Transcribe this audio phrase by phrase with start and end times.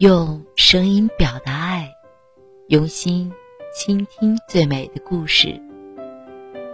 [0.00, 1.92] 用声音表达爱，
[2.68, 3.30] 用心
[3.74, 5.60] 倾听最美的故事。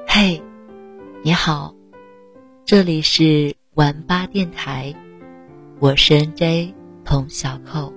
[0.06, 0.40] 嘿，
[1.24, 1.74] 你好，
[2.64, 4.94] 这里是玩吧电台，
[5.80, 6.72] 我是 NJ
[7.04, 7.92] 童小扣，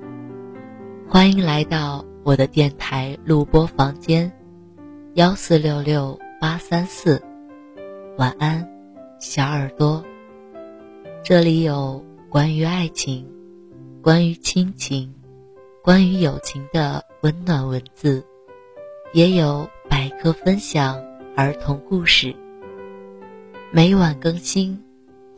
[1.08, 4.32] 欢迎来到我的电台录播房间，
[5.14, 7.22] 幺四六六八三四，
[8.18, 8.68] 晚安，
[9.20, 10.04] 小耳朵。
[11.24, 13.30] 这里有关于爱情、
[14.02, 15.14] 关于亲情、
[15.82, 18.22] 关于友情的温暖文字，
[19.14, 21.02] 也有百科分享、
[21.38, 22.36] 儿童故事。
[23.72, 24.78] 每晚更新，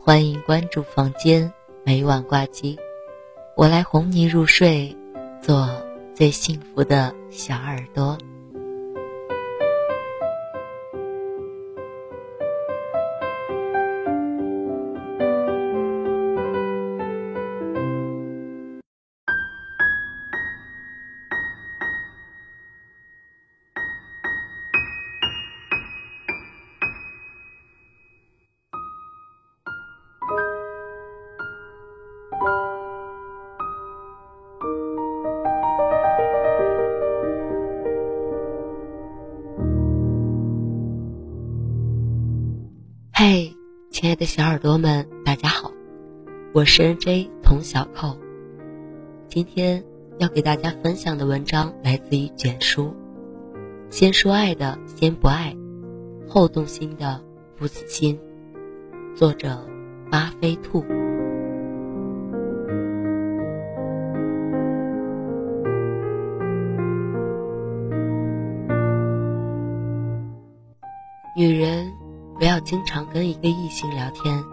[0.00, 1.50] 欢迎关注房间，
[1.84, 2.76] 每晚挂机，
[3.56, 4.94] 我来哄你入睡，
[5.40, 5.68] 做
[6.12, 8.18] 最幸福的小耳朵。
[43.24, 43.54] 嗨，
[43.88, 45.70] 亲爱的小耳朵们，大家好，
[46.52, 48.18] 我是 NJ 童小扣。
[49.28, 49.84] 今天
[50.18, 52.92] 要给大家分享的文章来自于简书。
[53.90, 55.54] 先说爱的先不爱，
[56.28, 57.22] 后动心的
[57.56, 58.18] 不死心。
[59.14, 59.68] 作者
[60.10, 60.84] 巴菲兔。
[71.36, 71.71] 女人。
[72.64, 74.44] 经常跟一个异性聊天，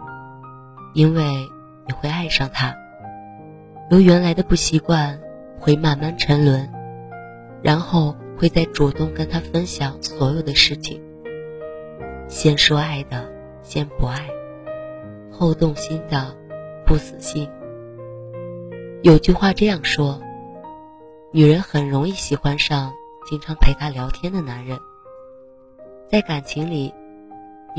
[0.93, 1.49] 因为
[1.85, 2.75] 你会爱上他。
[3.91, 5.19] 由原来的不习惯，
[5.59, 6.71] 会慢慢沉沦，
[7.61, 11.01] 然后会再主动跟他分享所有的事情。
[12.27, 13.31] 先说爱的，
[13.63, 14.19] 先不爱；
[15.31, 16.35] 后动心的，
[16.85, 17.49] 不死心。
[19.01, 20.21] 有句话这样说：
[21.31, 22.93] 女人很容易喜欢上
[23.27, 24.77] 经常陪她聊天的男人，
[26.07, 26.93] 在感情里。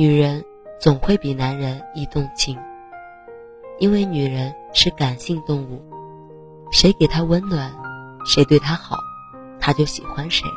[0.00, 0.42] 女人
[0.80, 2.56] 总会比男人易动情，
[3.78, 5.82] 因为女人是感性动物，
[6.72, 7.70] 谁给她温暖，
[8.24, 8.96] 谁对她好，
[9.60, 10.48] 她就喜欢谁。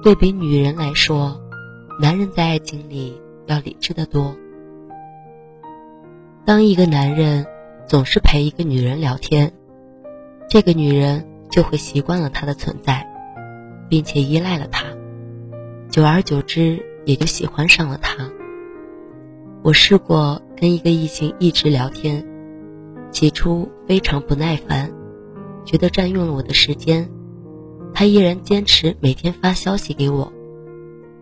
[0.00, 1.40] 对比女人来说，
[2.00, 4.36] 男人在爱情里要理智的多。
[6.44, 7.44] 当一个男人
[7.88, 9.52] 总是陪一个女人聊天，
[10.48, 13.04] 这个女人就会习惯了他的存在，
[13.88, 14.84] 并且依赖了他，
[15.90, 16.80] 久而久之。
[17.04, 18.30] 也就喜欢上了他。
[19.62, 22.26] 我试过跟一个异性一直聊天，
[23.10, 24.92] 起初非常不耐烦，
[25.64, 27.08] 觉得占用了我的时间。
[27.94, 30.32] 他依然坚持每天发消息给我，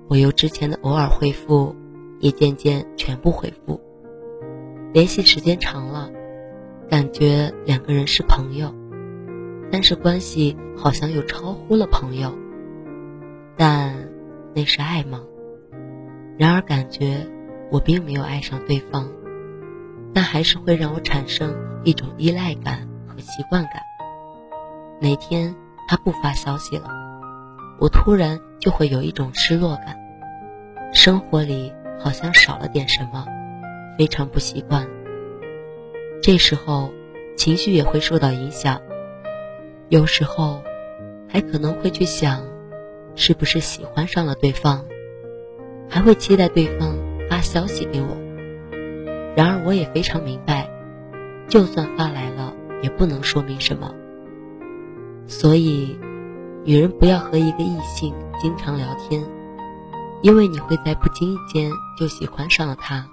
[0.08, 1.76] 我由之前的偶尔回复，
[2.18, 3.80] 也渐渐全部回复。
[4.92, 6.10] 联系时间长了，
[6.88, 8.74] 感觉两个人是朋友，
[9.70, 12.32] 但是关系好像又超乎了朋友。
[13.56, 14.08] 但
[14.54, 15.20] 那是爱吗？
[16.38, 17.26] 然而，感觉
[17.70, 19.08] 我并没有爱上对方，
[20.14, 21.54] 但还是会让我产生
[21.84, 23.74] 一种依赖感和习惯感。
[25.00, 25.54] 哪天
[25.88, 26.88] 他不发消息了，
[27.78, 29.96] 我突然就会有一种失落感，
[30.92, 33.26] 生活里好像少了点什么，
[33.98, 34.88] 非常不习惯。
[36.22, 36.92] 这时候
[37.36, 38.80] 情绪也会受到影响，
[39.88, 40.62] 有时候
[41.28, 42.42] 还可能会去想，
[43.14, 44.84] 是不是喜欢上了对方。
[45.88, 46.96] 还会期待对方
[47.28, 48.16] 发消息给我，
[49.36, 50.68] 然而我也非常明白，
[51.48, 53.94] 就算发来了，也不能说明什么。
[55.26, 55.96] 所以，
[56.64, 59.24] 女人不要和一个异性经常聊天，
[60.22, 63.06] 因为你会在不经意间就喜欢上了他。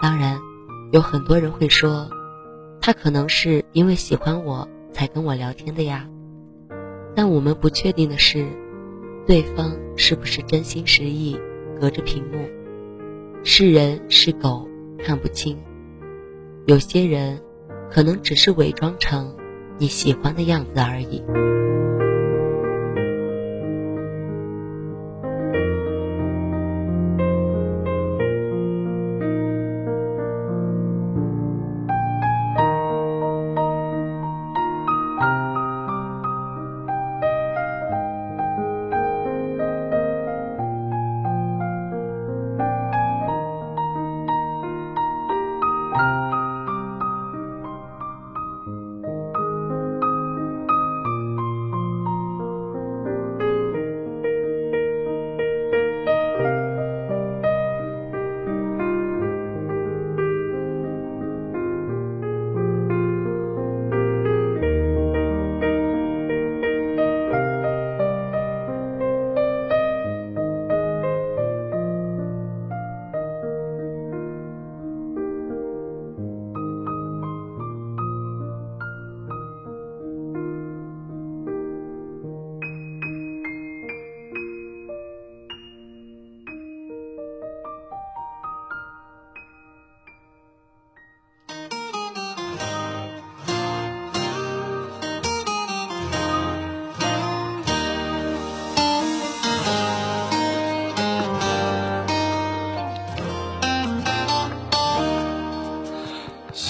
[0.00, 0.40] 当然，
[0.92, 2.08] 有很多人会说，
[2.80, 6.06] 他可能是因为喜欢我才跟我聊天的呀。
[7.14, 8.46] 但我们不确定的是，
[9.26, 11.38] 对方是不是真心实意。
[11.84, 12.48] 隔着屏幕，
[13.44, 14.66] 是人是狗
[15.04, 15.58] 看不清。
[16.64, 17.38] 有些人，
[17.90, 19.36] 可能只是伪装成
[19.76, 21.22] 你喜欢的样子而已。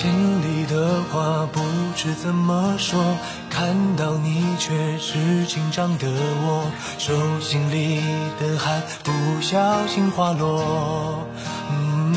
[0.04, 0.12] 心
[0.42, 1.60] 里的话不
[1.96, 3.02] 知怎么说？
[3.48, 6.06] 看到你却是紧张的
[6.42, 8.02] 我，手心里
[8.38, 9.10] 的汗不
[9.40, 11.26] 小心滑落。
[11.70, 12.14] 嗯，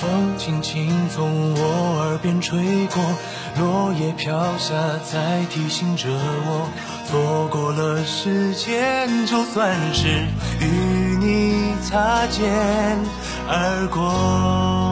[0.00, 3.00] 风轻轻从我耳边吹过，
[3.60, 4.74] 落叶飘下
[5.04, 6.68] 在提醒着我，
[7.06, 10.08] 错过了时间，就算是
[10.58, 12.98] 与你擦肩
[13.46, 14.83] 而过。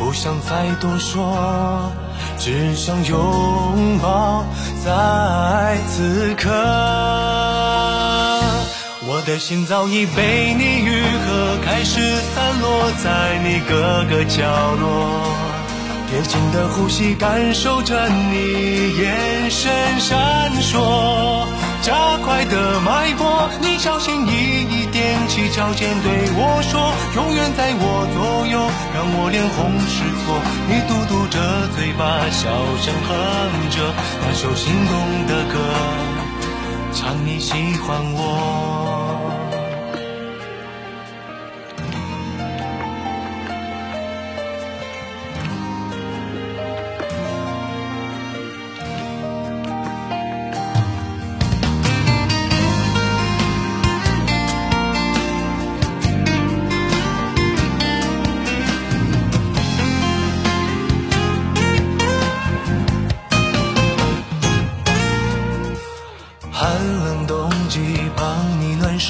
[0.00, 1.92] 不想再多说，
[2.38, 4.42] 只想拥抱
[4.82, 6.48] 在此刻。
[9.06, 12.00] 我的心早已被你愈合，开始
[12.34, 13.76] 散落在你各
[14.08, 14.40] 个角
[14.80, 15.20] 落。
[16.08, 19.70] 贴近的呼吸，感受着你眼神
[20.00, 21.44] 闪烁。
[21.82, 28.60] 加快的脉搏，你小心翼翼踮起脚尖对我说：“永远在我左右，
[28.94, 30.38] 让我脸红失措。”
[30.68, 33.08] 你嘟嘟着嘴巴，小声哼
[33.70, 35.54] 着那首心动的歌，
[36.92, 38.69] 唱你喜欢我。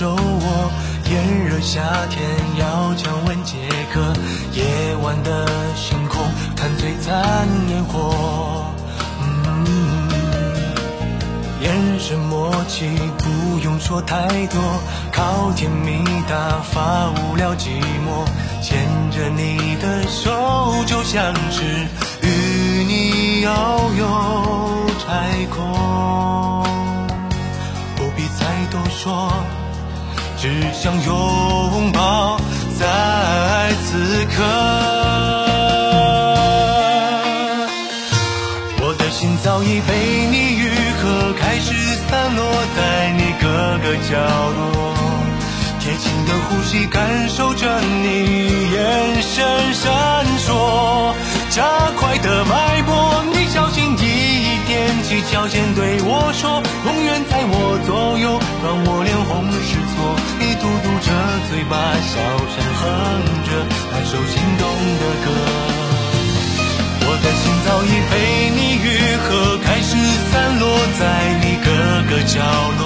[0.00, 0.70] 手握，
[1.10, 2.22] 炎热夏天
[2.58, 3.58] 要降温解
[3.92, 4.00] 渴。
[4.54, 6.22] 夜晚的星空
[6.56, 8.64] 看璀璨烟火，
[9.20, 10.08] 嗯，
[11.60, 12.88] 眼神默契
[13.18, 14.58] 不用说太多，
[15.12, 17.68] 靠甜蜜打发无聊寂
[18.00, 18.24] 寞。
[18.62, 18.80] 牵
[19.10, 21.62] 着你的手就像是
[22.22, 23.50] 与你遨
[23.98, 26.64] 游太空。
[27.96, 29.30] 不必再多说，
[30.40, 32.40] 只想拥抱
[32.78, 32.86] 在
[33.84, 34.42] 此刻。
[38.80, 39.92] 我的心早已被
[40.30, 41.74] 你愈合，开始
[42.08, 42.42] 散落
[42.74, 43.46] 在你各
[43.84, 44.16] 个角
[44.56, 44.96] 落。
[45.78, 51.12] 贴近的呼吸，感受着你眼神闪烁，
[51.50, 51.62] 加
[51.98, 59.44] 快的脉搏，你小心翼翼踮起脚尖对我说：“永远在我左右，让我脸红。”
[61.70, 62.18] 把，小
[62.50, 62.82] 声哼
[63.46, 63.48] 着
[63.92, 64.66] 那首心动
[64.98, 65.26] 的歌。
[67.06, 68.12] 我的心早已被
[68.50, 68.86] 你愈
[69.22, 69.94] 合，开始
[70.32, 70.66] 散落
[70.98, 71.00] 在
[71.40, 71.70] 你各
[72.10, 72.42] 个角
[72.76, 72.82] 落。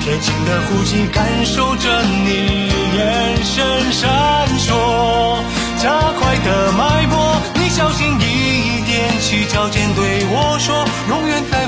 [0.00, 5.44] 贴近的呼吸，感受着你眼神闪烁，
[5.78, 11.67] 加快的脉搏，你小心翼翼踮起脚尖对我说：“永远在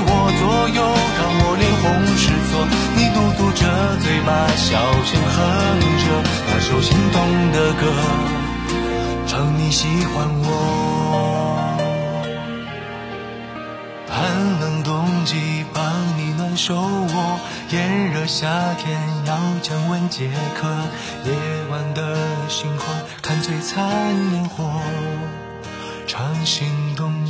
[3.61, 6.05] 着嘴巴，小声哼着
[6.47, 7.85] 那首心动的歌，
[9.27, 10.49] 唱你喜欢我。
[14.09, 15.83] 寒冷冬季帮
[16.17, 17.39] 你暖手窝，
[17.69, 18.47] 炎热夏
[18.79, 20.67] 天要降温解渴。
[21.25, 21.31] 夜
[21.69, 22.17] 晚的
[22.49, 22.85] 星空
[23.21, 23.85] 看璀璨
[24.33, 24.81] 烟火，
[26.07, 27.20] 唱心动。